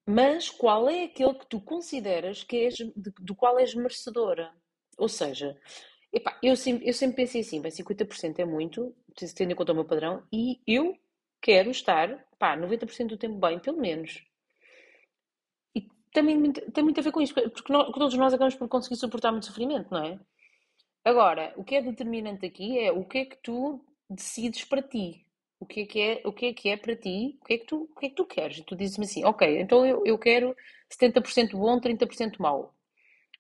Mas 0.06 0.48
qual 0.48 0.88
é 0.88 1.04
aquele 1.04 1.34
que 1.34 1.46
tu 1.46 1.60
consideras 1.60 2.44
que 2.44 2.56
és, 2.56 2.74
de, 2.76 2.92
do 3.20 3.34
qual 3.34 3.58
és 3.58 3.74
merecedora? 3.74 4.54
Ou 4.96 5.08
seja, 5.08 5.58
epá, 6.12 6.38
eu, 6.42 6.56
sempre, 6.56 6.88
eu 6.88 6.94
sempre 6.94 7.16
pensei 7.16 7.40
assim, 7.40 7.60
bem, 7.60 7.72
50% 7.72 8.38
é 8.38 8.44
muito, 8.44 8.94
tendo 9.34 9.52
em 9.52 9.54
conta 9.56 9.72
o 9.72 9.74
meu 9.74 9.84
padrão, 9.84 10.22
e 10.32 10.60
eu 10.66 10.96
quero 11.40 11.70
estar, 11.70 12.24
pá, 12.38 12.56
90% 12.56 13.08
do 13.08 13.18
tempo 13.18 13.36
bem, 13.36 13.58
pelo 13.58 13.80
menos. 13.80 14.22
E 15.74 15.88
também 16.12 16.52
tem 16.52 16.84
muito 16.84 17.00
a 17.00 17.02
ver 17.02 17.12
com 17.12 17.20
isso, 17.20 17.34
porque 17.34 17.72
nós, 17.72 17.90
todos 17.92 18.14
nós 18.16 18.32
acabamos 18.32 18.54
por 18.54 18.68
conseguir 18.68 18.96
suportar 18.96 19.32
muito 19.32 19.46
sofrimento, 19.46 19.90
não 19.90 20.04
é? 20.04 20.20
Agora, 21.04 21.52
o 21.56 21.64
que 21.64 21.74
é 21.76 21.82
determinante 21.82 22.46
aqui 22.46 22.78
é 22.78 22.92
o 22.92 23.04
que 23.04 23.18
é 23.18 23.24
que 23.24 23.36
tu 23.36 23.84
decides 24.08 24.64
para 24.64 24.82
ti 24.82 25.25
o 25.58 25.66
que 25.66 25.80
é 25.80 25.86
que 25.86 26.00
é, 26.00 26.22
o 26.24 26.32
que 26.32 26.46
é 26.46 26.52
que 26.52 26.68
é 26.68 26.76
para 26.76 26.96
ti, 26.96 27.38
o 27.40 27.44
que 27.44 27.54
é 27.54 27.58
que 27.58 27.66
tu, 27.66 27.82
o 27.82 27.98
que 27.98 28.06
é 28.06 28.08
que 28.10 28.14
tu 28.14 28.26
queres. 28.26 28.58
E 28.58 28.64
tu 28.64 28.76
dizes-me 28.76 29.04
assim, 29.04 29.24
ok, 29.24 29.60
então 29.60 29.86
eu, 29.86 30.02
eu 30.04 30.18
quero 30.18 30.54
70% 30.90 31.52
bom, 31.52 31.80
30% 31.80 32.38
mau. 32.38 32.74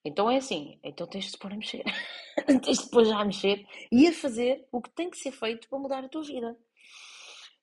Então 0.04 0.30
é 0.30 0.36
assim, 0.36 0.78
então 0.82 1.06
tens 1.06 1.26
de 1.26 1.32
te 1.32 1.38
pôr 1.38 1.52
a 1.52 1.56
mexer. 1.56 1.84
tens 2.64 2.78
de 2.78 2.90
pôr 2.90 3.04
já 3.04 3.18
a 3.18 3.24
mexer 3.24 3.66
e 3.90 4.06
a 4.06 4.12
fazer 4.12 4.66
o 4.70 4.80
que 4.80 4.90
tem 4.90 5.10
que 5.10 5.18
ser 5.18 5.32
feito 5.32 5.68
para 5.68 5.78
mudar 5.78 6.04
a 6.04 6.08
tua 6.08 6.22
vida. 6.22 6.56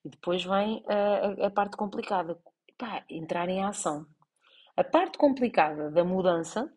E 0.04 0.10
depois 0.10 0.44
vem 0.44 0.84
a, 0.86 0.94
a, 0.94 1.46
a 1.46 1.50
parte 1.50 1.76
complicada. 1.76 2.38
Pá, 2.76 3.04
entrar 3.08 3.48
em 3.48 3.64
ação. 3.64 4.06
A 4.76 4.84
parte 4.84 5.16
complicada 5.16 5.90
da 5.90 6.04
mudança 6.04 6.70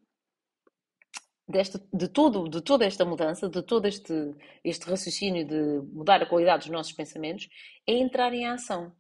desta, 1.48 1.82
de, 1.94 2.08
todo, 2.08 2.50
de 2.50 2.62
toda 2.62 2.86
esta 2.86 3.06
mudança, 3.06 3.48
de 3.48 3.62
todo 3.62 3.86
este, 3.88 4.14
este 4.64 4.90
raciocínio 4.90 5.46
de 5.46 5.82
mudar 5.94 6.22
a 6.22 6.26
qualidade 6.26 6.64
dos 6.64 6.72
nossos 6.72 6.94
pensamentos, 6.94 7.48
é 7.86 7.94
entrar 7.94 8.34
em 8.34 8.46
ação. 8.48 8.94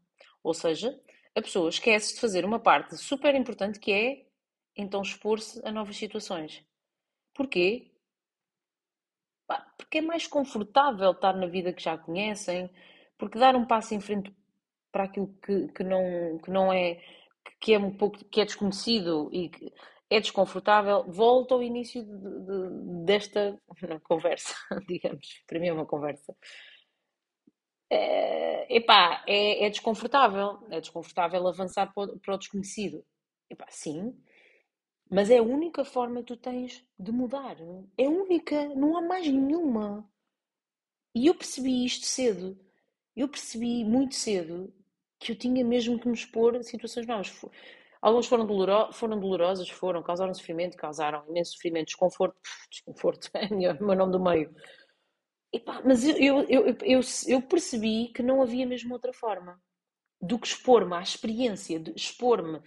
Ou 0.44 0.54
seja, 0.54 0.98
a 1.36 1.42
pessoa 1.42 1.70
esquece 1.70 2.16
de 2.16 2.22
fazer 2.22 2.46
uma 2.46 2.60
parte 2.60 2.96
super 2.98 3.36
importante 3.36 3.80
que 3.80 3.92
é 3.92 4.25
então 4.75 5.01
expor-se 5.01 5.62
a 5.66 5.72
novas 5.72 5.98
situações. 5.98 6.63
Porquê? 7.34 7.92
Porque 9.77 10.00
é 10.00 10.01
mais 10.01 10.27
confortável 10.27 11.12
estar 11.12 11.34
na 11.34 11.48
vida 11.48 11.74
que 11.74 11.82
já 11.82 11.98
conhecem, 11.98 12.70
porque 13.18 13.39
dar 13.39 13.56
um 13.56 13.66
passo 13.66 13.94
em 13.94 14.00
frente 14.00 14.34
para 14.92 15.06
aquilo 15.06 15.27
que, 15.44 15.68
que, 15.70 15.84
não, 15.84 16.38
que 16.44 16.50
não 16.50 16.72
é 16.72 17.01
que 17.60 17.74
é 17.74 17.80
um 17.80 17.96
pouco 17.96 18.24
que 18.25 18.42
é 18.42 18.46
desconhecido 18.46 19.30
e 19.32 19.50
que 19.50 19.74
é 20.10 20.20
desconfortável, 20.20 21.04
volta 21.04 21.54
ao 21.54 21.64
início 21.64 22.04
de, 22.04 22.12
de, 22.12 23.06
desta 23.06 23.60
conversa, 24.04 24.56
digamos. 24.88 25.44
Para 25.48 25.60
mim 25.60 25.68
é 25.68 25.74
uma 25.74 25.86
conversa. 25.86 26.36
É, 27.90 28.76
epá, 28.76 29.24
é, 29.28 29.66
é 29.66 29.70
desconfortável. 29.70 30.60
É 30.70 30.80
desconfortável 30.80 31.48
avançar 31.48 31.94
para 31.94 32.04
o, 32.04 32.20
para 32.20 32.36
o 32.36 32.38
desconhecido. 32.38 33.06
Epá, 33.50 33.66
sim, 33.70 34.14
mas 35.10 35.30
é 35.30 35.38
a 35.38 35.44
única 35.44 35.86
forma 35.86 36.20
que 36.20 36.28
tu 36.28 36.38
tens 36.38 36.86
de 37.00 37.12
mudar. 37.12 37.58
É 37.98 38.08
única, 38.08 38.68
não 38.76 38.98
há 38.98 39.02
mais 39.02 39.28
nenhuma. 39.28 40.10
E 41.16 41.28
eu 41.28 41.36
percebi 41.36 41.86
isto 41.86 42.06
cedo. 42.06 42.60
Eu 43.16 43.28
percebi 43.28 43.84
muito 43.86 44.16
cedo 44.16 44.74
que 45.20 45.32
eu 45.32 45.36
tinha 45.36 45.64
mesmo 45.66 46.00
que 46.00 46.08
me 46.08 46.14
expor 46.14 46.56
a 46.56 46.64
situações 46.64 47.08
novas. 47.08 47.30
Alguns 48.01 48.27
foram, 48.27 48.46
doloro 48.46 48.94
foram 48.94 49.20
dolorosas, 49.20 49.70
foram, 49.70 50.04
causaram 50.04 50.34
sofrimento, 50.34 50.77
causaram 50.77 51.24
imenso 51.30 51.54
sofrimento, 51.54 51.88
desconforto, 51.88 52.38
desconforto, 52.70 53.30
é 53.36 53.72
o 53.74 53.86
meu 53.86 53.96
nome 53.96 54.12
do 54.12 54.20
meio. 54.20 54.54
Epá, 55.51 55.82
mas 55.84 56.04
eu, 56.04 56.46
eu, 56.50 56.68
eu, 56.82 57.01
eu, 57.27 57.42
percebi 57.42 58.10
que 58.10 58.22
não 58.22 58.42
havia 58.42 58.66
mesmo 58.66 58.94
outra 58.94 59.13
forma 59.13 59.60
do 60.22 60.38
que 60.38 60.48
expor-me 60.48 60.94
à 60.96 61.01
experiência, 61.01 61.82
expor-me. 61.96 62.62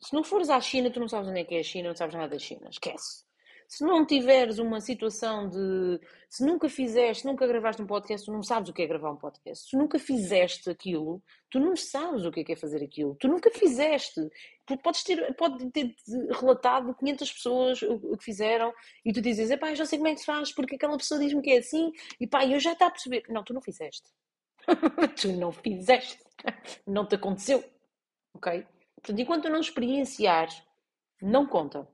Se 0.00 0.12
não 0.12 0.24
fores 0.24 0.50
à 0.50 0.60
China, 0.60 0.90
tu 0.90 1.00
não 1.00 1.08
sabes 1.08 1.28
onde 1.28 1.40
é 1.40 1.44
que 1.44 1.54
é 1.54 1.60
a 1.60 1.62
China, 1.62 1.88
não 1.88 1.96
sabes 1.96 2.14
nada 2.14 2.28
da 2.28 2.38
China, 2.38 2.68
esquece 2.68 3.26
se 3.68 3.84
não 3.84 4.06
tiveres 4.06 4.58
uma 4.58 4.80
situação 4.80 5.48
de. 5.48 6.00
Se 6.28 6.44
nunca 6.44 6.68
fizeste, 6.68 7.24
nunca 7.24 7.46
gravaste 7.46 7.80
um 7.82 7.86
podcast, 7.86 8.26
tu 8.26 8.32
não 8.32 8.42
sabes 8.42 8.68
o 8.68 8.72
que 8.72 8.82
é 8.82 8.86
gravar 8.86 9.10
um 9.10 9.16
podcast. 9.16 9.70
Se 9.70 9.76
nunca 9.76 9.98
fizeste 9.98 10.68
aquilo, 10.70 11.22
tu 11.50 11.58
não 11.58 11.76
sabes 11.76 12.24
o 12.24 12.30
que 12.30 12.40
é, 12.40 12.52
é 12.52 12.56
fazer 12.56 12.82
aquilo. 12.84 13.16
Tu 13.18 13.28
nunca 13.28 13.50
fizeste. 13.50 14.20
Podes 14.82 15.02
ter, 15.04 15.34
pode 15.36 15.70
ter 15.70 15.94
relatado 16.40 16.94
500 16.94 17.32
pessoas 17.32 17.82
o 17.82 18.16
que 18.16 18.24
fizeram 18.24 18.72
e 19.04 19.12
tu 19.12 19.20
dizes, 19.20 19.54
pá, 19.58 19.70
eu 19.70 19.76
já 19.76 19.86
sei 19.86 19.98
como 19.98 20.08
é 20.08 20.14
que 20.14 20.20
se 20.20 20.26
faz, 20.26 20.52
porque 20.52 20.74
aquela 20.74 20.96
pessoa 20.96 21.20
diz-me 21.20 21.42
que 21.42 21.50
é 21.50 21.58
assim 21.58 21.92
e 22.20 22.26
pá, 22.26 22.44
eu 22.44 22.58
já 22.58 22.72
está 22.72 22.86
a 22.86 22.90
perceber. 22.90 23.22
Não, 23.28 23.44
tu 23.44 23.54
não 23.54 23.60
fizeste. 23.60 24.08
tu 25.20 25.32
não 25.32 25.52
fizeste. 25.52 26.18
Não 26.86 27.06
te 27.06 27.14
aconteceu. 27.14 27.64
Ok? 28.34 28.66
Portanto, 28.96 29.20
enquanto 29.20 29.48
não 29.48 29.60
experienciares, 29.60 30.62
não 31.22 31.46
conta. 31.46 31.88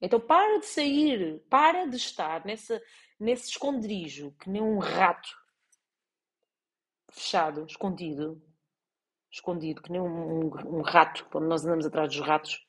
Então 0.00 0.18
para 0.18 0.58
de 0.58 0.66
sair, 0.66 1.40
para 1.50 1.86
de 1.86 1.96
estar 1.96 2.44
nessa, 2.44 2.80
nesse 3.18 3.50
esconderijo, 3.50 4.32
que 4.40 4.48
nem 4.48 4.62
um 4.62 4.78
rato 4.78 5.28
fechado, 7.10 7.66
escondido, 7.66 8.40
escondido, 9.30 9.82
que 9.82 9.92
nem 9.92 10.00
um, 10.00 10.46
um, 10.46 10.78
um 10.78 10.82
rato, 10.82 11.26
quando 11.30 11.46
nós 11.46 11.64
andamos 11.64 11.86
atrás 11.86 12.08
dos 12.08 12.26
ratos. 12.26 12.66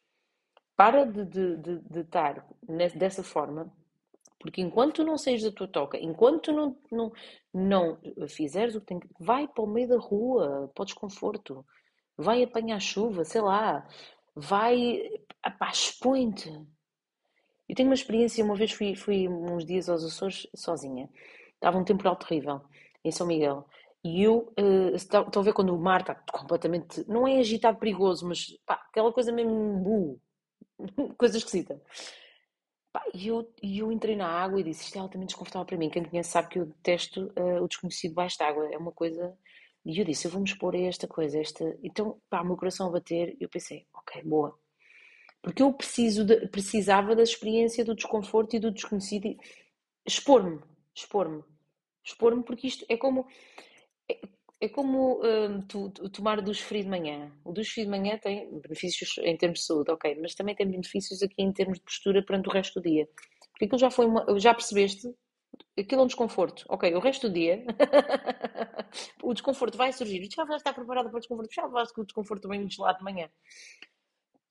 Para 0.75 1.05
de, 1.05 1.25
de, 1.25 1.57
de, 1.57 1.79
de 1.79 1.99
estar 1.99 2.45
nessa, 2.67 2.97
dessa 2.97 3.23
forma, 3.23 3.71
porque 4.39 4.61
enquanto 4.61 5.03
não 5.03 5.17
saís 5.17 5.43
da 5.43 5.51
tua 5.51 5.67
toca, 5.67 5.97
enquanto 5.97 6.51
não, 6.51 6.75
não, 6.91 7.11
não 7.53 7.99
fizeres 8.27 8.75
o 8.75 8.81
que 8.81 8.87
tem 8.87 8.99
que. 8.99 9.07
Vai 9.19 9.47
para 9.47 9.63
o 9.63 9.67
meio 9.67 9.87
da 9.87 9.99
rua, 9.99 10.71
para 10.73 10.81
o 10.81 10.85
desconforto, 10.85 11.63
vai 12.17 12.43
apanhar 12.43 12.79
chuva, 12.79 13.23
sei 13.23 13.41
lá, 13.41 13.87
vai. 14.35 14.99
expõe-te 15.71 16.49
eu 17.71 17.75
tenho 17.75 17.87
uma 17.87 17.95
experiência, 17.95 18.43
uma 18.43 18.53
vez 18.53 18.73
fui, 18.73 18.95
fui 18.95 19.29
uns 19.29 19.65
dias 19.65 19.87
aos 19.87 20.03
Açores 20.03 20.45
sozinha. 20.53 21.09
Estava 21.53 21.77
um 21.77 21.85
temporal 21.85 22.17
terrível 22.17 22.59
em 23.01 23.11
São 23.11 23.25
Miguel. 23.25 23.65
E 24.03 24.21
eu, 24.21 24.53
uh, 24.59 24.93
estão 24.93 25.25
a 25.33 25.41
ver 25.41 25.53
quando 25.53 25.73
o 25.73 25.79
mar 25.79 26.01
está 26.01 26.13
completamente, 26.13 27.05
não 27.07 27.25
é 27.25 27.39
agitado, 27.39 27.79
perigoso, 27.79 28.27
mas 28.27 28.47
pá, 28.65 28.73
aquela 28.89 29.13
coisa 29.13 29.31
mesmo, 29.31 29.77
bu, 29.77 30.21
coisa 31.17 31.37
esquisita. 31.37 31.81
Pá, 32.91 33.01
e 33.13 33.29
eu, 33.29 33.49
eu 33.63 33.89
entrei 33.89 34.17
na 34.17 34.27
água 34.27 34.59
e 34.59 34.63
disse, 34.63 34.83
isto 34.83 34.97
é 34.97 34.99
altamente 34.99 35.29
desconfortável 35.29 35.65
para 35.65 35.77
mim. 35.77 35.89
Quem 35.89 36.03
conhece 36.03 36.31
sabe 36.31 36.49
que 36.49 36.59
eu 36.59 36.65
detesto 36.65 37.31
uh, 37.37 37.63
o 37.63 37.69
desconhecido 37.69 38.13
baixo 38.13 38.37
de 38.37 38.43
água. 38.43 38.67
É 38.69 38.77
uma 38.77 38.91
coisa... 38.91 39.33
E 39.85 39.97
eu 39.97 40.03
disse, 40.03 40.27
eu 40.27 40.31
vou-me 40.31 40.47
expor 40.47 40.75
a 40.75 40.79
esta 40.79 41.07
coisa, 41.07 41.39
esta... 41.39 41.63
Então, 41.81 42.19
pá, 42.29 42.41
o 42.41 42.45
meu 42.45 42.57
coração 42.57 42.87
a 42.87 42.91
bater, 42.91 43.37
eu 43.39 43.47
pensei, 43.47 43.87
ok, 43.93 44.21
boa, 44.23 44.59
porque 45.41 45.63
eu 45.63 45.73
preciso 45.73 46.23
de, 46.23 46.47
precisava 46.47 47.15
da 47.15 47.23
experiência 47.23 47.83
do 47.83 47.95
desconforto 47.95 48.55
e 48.55 48.59
do 48.59 48.71
desconhecido. 48.71 49.35
Expor-me, 50.05 50.59
expor-me, 50.95 51.43
expor-me, 52.03 52.43
porque 52.43 52.67
isto 52.67 52.85
é 52.89 52.97
como. 52.97 53.27
É, 54.09 54.19
é 54.61 54.69
como 54.69 55.19
hum, 55.25 55.61
tu, 55.67 55.89
tu, 55.89 56.09
tomar 56.09 56.37
o 56.37 56.41
duche 56.43 56.61
frio 56.61 56.83
de 56.83 56.89
manhã. 56.89 57.31
O 57.43 57.51
duche 57.51 57.71
frio 57.71 57.85
de 57.85 57.91
manhã 57.91 58.17
tem 58.19 58.47
benefícios 58.59 59.17
em 59.23 59.35
termos 59.35 59.59
de 59.59 59.65
saúde, 59.65 59.91
ok, 59.91 60.17
mas 60.21 60.35
também 60.35 60.55
tem 60.55 60.69
benefícios 60.69 61.23
aqui 61.23 61.41
em 61.41 61.51
termos 61.51 61.79
de 61.79 61.83
postura 61.83 62.23
perante 62.23 62.47
o 62.47 62.51
resto 62.51 62.79
do 62.79 62.87
dia. 62.87 63.07
Porque 63.51 63.65
aquilo 63.65 63.79
já 63.79 63.89
foi 63.89 64.05
uma, 64.05 64.39
já 64.39 64.53
percebeste? 64.53 65.07
Aquilo 65.77 66.01
é 66.01 66.03
um 66.03 66.07
desconforto. 66.07 66.63
Ok, 66.69 66.93
o 66.93 66.99
resto 66.99 67.27
do 67.27 67.33
dia 67.33 67.63
o 69.23 69.33
desconforto 69.33 69.77
vai 69.77 69.91
surgir. 69.93 70.27
Já 70.31 70.45
vais 70.45 70.61
estar 70.61 70.73
preparado 70.73 71.09
para 71.09 71.17
o 71.17 71.19
desconforto. 71.19 71.53
Já 71.53 71.67
vais 71.67 71.91
com 71.91 72.01
o 72.01 72.05
desconforto 72.05 72.47
bem 72.47 72.69
gelado 72.69 72.99
de 72.99 73.03
manhã. 73.03 73.29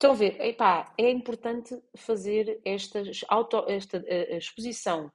Estão 0.01 0.13
a 0.13 0.15
ver? 0.15 0.41
Epá, 0.41 0.91
é 0.97 1.11
importante 1.11 1.79
fazer 1.95 2.59
esta, 2.65 3.03
auto, 3.27 3.63
esta 3.67 3.97
a, 3.97 4.33
a 4.33 4.37
exposição 4.37 5.11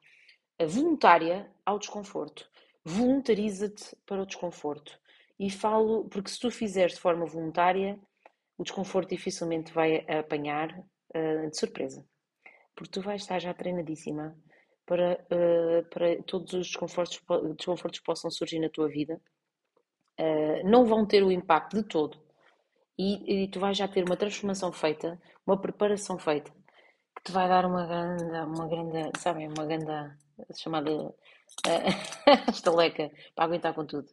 voluntária 0.60 1.50
ao 1.64 1.76
desconforto 1.76 2.48
voluntariza-te 2.86 3.96
para 4.06 4.22
o 4.22 4.26
desconforto. 4.26 4.96
E 5.40 5.50
falo, 5.50 6.04
porque 6.04 6.30
se 6.30 6.38
tu 6.38 6.52
fizeres 6.52 6.94
de 6.94 7.00
forma 7.00 7.26
voluntária, 7.26 7.98
o 8.56 8.62
desconforto 8.62 9.08
dificilmente 9.08 9.72
vai 9.72 10.06
apanhar 10.08 10.70
uh, 10.78 11.50
de 11.50 11.58
surpresa. 11.58 12.06
Porque 12.76 12.92
tu 12.92 13.02
vais 13.02 13.22
estar 13.22 13.40
já 13.40 13.52
treinadíssima 13.52 14.38
para, 14.86 15.18
uh, 15.32 15.84
para 15.90 16.22
todos 16.22 16.52
os 16.52 16.68
desconfortos, 16.68 17.20
desconfortos 17.56 17.98
que 17.98 18.06
possam 18.06 18.30
surgir 18.30 18.60
na 18.60 18.70
tua 18.70 18.86
vida. 18.86 19.20
Uh, 20.18 20.64
não 20.64 20.86
vão 20.86 21.04
ter 21.04 21.24
o 21.24 21.32
impacto 21.32 21.76
de 21.76 21.82
todo. 21.82 22.24
E, 22.98 23.44
e, 23.44 23.48
tu 23.48 23.60
vais 23.60 23.76
já 23.76 23.86
ter 23.86 24.04
uma 24.04 24.16
transformação 24.16 24.72
feita, 24.72 25.20
uma 25.46 25.60
preparação 25.60 26.18
feita, 26.18 26.50
que 27.14 27.24
te 27.24 27.32
vai 27.32 27.48
dar 27.48 27.66
uma 27.66 27.86
grande, 27.86 28.24
uma 28.24 28.66
grande, 28.66 29.18
sabem, 29.18 29.48
uma 29.48 29.66
grande 29.66 30.16
chamada 30.54 30.90
estaleca 32.52 33.10
para 33.34 33.44
aguentar 33.44 33.74
com 33.74 33.84
tudo. 33.84 34.08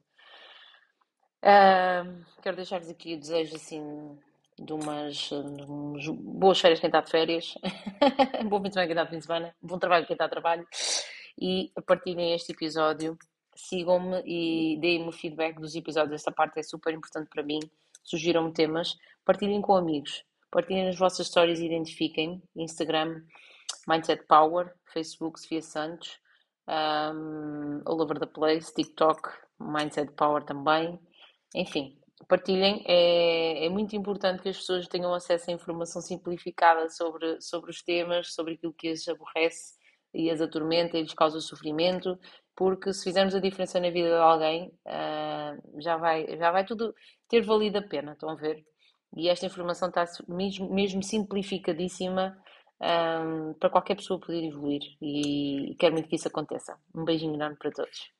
Uh, 1.43 2.23
quero 2.41 2.55
deixar-vos 2.55 2.89
aqui 2.89 3.15
o 3.15 3.19
desejo 3.19 3.55
assim 3.55 4.17
de 4.57 4.71
umas, 4.71 5.15
de 5.29 5.63
umas 5.63 6.07
boas 6.07 6.59
férias 6.59 6.79
quem 6.79 6.87
está 6.87 7.01
de 7.01 7.09
férias, 7.09 7.55
bom 8.47 8.61
fim 8.61 8.69
de 8.69 8.73
semana 8.73 8.87
quem 8.87 8.91
está 8.91 9.03
de 9.03 9.09
fim 9.09 9.17
de 9.17 9.25
semana, 9.25 9.55
bom 9.61 9.79
trabalho 9.79 10.05
quem 10.05 10.13
está 10.13 10.25
de 10.25 10.31
trabalho. 10.31 10.67
E 11.39 11.71
partilhem 11.87 12.33
este 12.33 12.51
episódio, 12.51 13.17
sigam-me 13.55 14.21
e 14.25 14.77
deem-me 14.79 15.11
feedback 15.11 15.59
dos 15.59 15.75
episódios, 15.75 16.15
esta 16.15 16.31
parte 16.31 16.59
é 16.59 16.63
super 16.63 16.93
importante 16.93 17.29
para 17.29 17.43
mim, 17.43 17.59
sugiram-me 18.03 18.53
temas, 18.53 18.97
partilhem 19.25 19.61
com 19.61 19.75
amigos, 19.75 20.23
partilhem 20.51 20.89
as 20.89 20.97
vossas 20.97 21.27
histórias 21.27 21.59
e 21.59 21.65
identifiquem, 21.65 22.41
Instagram, 22.55 23.21
Mindset 23.87 24.25
Power, 24.27 24.73
Facebook, 24.93 25.39
Sofia 25.39 25.61
Santos, 25.61 26.19
um, 26.67 27.81
all 27.85 28.01
over 28.01 28.19
the 28.19 28.27
place, 28.27 28.73
TikTok, 28.73 29.29
Mindset 29.59 30.11
Power 30.13 30.43
também. 30.43 30.99
Enfim, 31.55 31.97
partilhem. 32.27 32.83
É, 32.87 33.65
é 33.65 33.69
muito 33.69 33.95
importante 33.95 34.41
que 34.41 34.49
as 34.49 34.57
pessoas 34.57 34.87
tenham 34.87 35.13
acesso 35.13 35.49
a 35.49 35.53
informação 35.53 36.01
simplificada 36.01 36.89
sobre, 36.89 37.39
sobre 37.41 37.71
os 37.71 37.81
temas, 37.81 38.33
sobre 38.33 38.53
aquilo 38.53 38.73
que 38.73 38.89
as 38.89 39.07
aborrece 39.07 39.73
e 40.13 40.29
as 40.29 40.41
atormenta 40.41 40.97
e 40.97 41.01
lhes 41.01 41.13
causa 41.13 41.39
sofrimento, 41.41 42.19
porque 42.55 42.93
se 42.93 43.03
fizermos 43.03 43.35
a 43.35 43.39
diferença 43.39 43.79
na 43.79 43.89
vida 43.89 44.09
de 44.09 44.21
alguém, 44.21 44.71
uh, 44.85 45.81
já, 45.81 45.97
vai, 45.97 46.37
já 46.37 46.51
vai 46.51 46.65
tudo 46.65 46.93
ter 47.27 47.41
valido 47.41 47.77
a 47.77 47.81
pena, 47.81 48.13
estão 48.13 48.29
a 48.29 48.35
ver? 48.35 48.63
E 49.15 49.29
esta 49.29 49.45
informação 49.45 49.89
está 49.89 50.05
mesmo, 50.27 50.73
mesmo 50.73 51.03
simplificadíssima 51.03 52.35
um, 52.81 53.53
para 53.53 53.69
qualquer 53.69 53.95
pessoa 53.95 54.19
poder 54.19 54.43
evoluir 54.43 54.81
e 55.01 55.75
quero 55.79 55.93
muito 55.93 56.09
que 56.09 56.15
isso 56.15 56.27
aconteça. 56.27 56.77
Um 56.93 57.05
beijinho 57.05 57.35
enorme 57.35 57.57
para 57.57 57.71
todos. 57.71 58.11